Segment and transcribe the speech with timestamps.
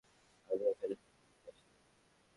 [0.49, 1.79] আমি এখানে হোটেলে ঘুরতে আসি নাই।